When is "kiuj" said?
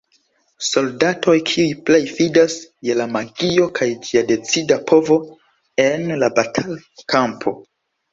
1.49-1.73